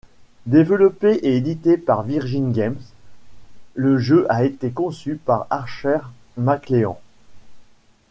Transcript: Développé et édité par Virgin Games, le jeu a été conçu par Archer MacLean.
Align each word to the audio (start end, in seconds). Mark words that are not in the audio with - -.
Développé 0.47 1.11
et 1.21 1.37
édité 1.37 1.77
par 1.77 2.01
Virgin 2.01 2.51
Games, 2.51 2.75
le 3.75 3.99
jeu 3.99 4.25
a 4.29 4.43
été 4.43 4.71
conçu 4.71 5.15
par 5.15 5.45
Archer 5.51 5.99
MacLean. 6.37 6.97